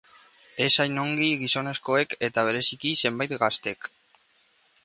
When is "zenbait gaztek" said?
3.05-3.93